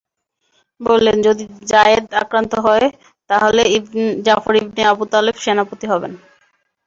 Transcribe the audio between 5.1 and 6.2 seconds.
তালেব সেনাপতি হবে।